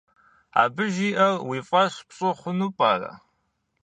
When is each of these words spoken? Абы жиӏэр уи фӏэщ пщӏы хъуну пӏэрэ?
Абы 0.61 0.83
жиӏэр 0.93 1.35
уи 1.47 1.59
фӏэщ 1.67 1.93
пщӏы 2.07 2.29
хъуну 2.39 2.69
пӏэрэ? 2.77 3.11